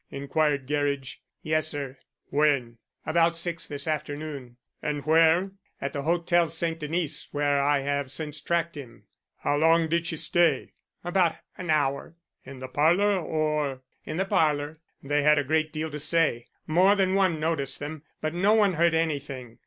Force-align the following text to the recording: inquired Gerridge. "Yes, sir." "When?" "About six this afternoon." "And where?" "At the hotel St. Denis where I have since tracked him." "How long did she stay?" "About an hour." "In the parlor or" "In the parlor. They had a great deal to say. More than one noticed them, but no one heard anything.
inquired 0.09 0.67
Gerridge. 0.67 1.21
"Yes, 1.43 1.67
sir." 1.67 1.95
"When?" 2.31 2.79
"About 3.05 3.37
six 3.37 3.67
this 3.67 3.87
afternoon." 3.87 4.57
"And 4.81 5.05
where?" 5.05 5.51
"At 5.79 5.93
the 5.93 6.01
hotel 6.01 6.49
St. 6.49 6.79
Denis 6.79 7.27
where 7.31 7.61
I 7.61 7.81
have 7.81 8.09
since 8.09 8.41
tracked 8.41 8.75
him." 8.75 9.03
"How 9.43 9.57
long 9.57 9.89
did 9.89 10.07
she 10.07 10.17
stay?" 10.17 10.73
"About 11.03 11.35
an 11.55 11.69
hour." 11.69 12.15
"In 12.43 12.57
the 12.57 12.67
parlor 12.67 13.19
or" 13.19 13.83
"In 14.03 14.17
the 14.17 14.25
parlor. 14.25 14.79
They 15.03 15.21
had 15.21 15.37
a 15.37 15.43
great 15.43 15.71
deal 15.71 15.91
to 15.91 15.99
say. 15.99 16.47
More 16.65 16.95
than 16.95 17.13
one 17.13 17.39
noticed 17.39 17.79
them, 17.79 18.01
but 18.21 18.33
no 18.33 18.55
one 18.55 18.73
heard 18.73 18.95
anything. 18.95 19.59